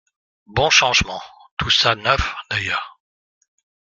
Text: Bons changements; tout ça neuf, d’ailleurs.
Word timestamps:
Bons 0.47 0.71
changements; 0.71 1.21
tout 1.59 1.69
ça 1.69 1.93
neuf, 1.93 2.33
d’ailleurs. 2.49 2.99